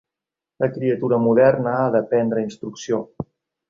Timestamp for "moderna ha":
1.27-1.95